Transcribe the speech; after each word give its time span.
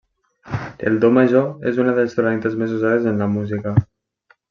El 0.91 0.97
do 1.03 1.11
major 1.17 1.69
és 1.73 1.79
una 1.85 1.95
de 1.99 2.07
les 2.07 2.17
tonalitats 2.19 2.59
més 2.65 2.77
usades 2.81 3.09
en 3.15 3.25
la 3.25 3.33
música. 3.39 3.79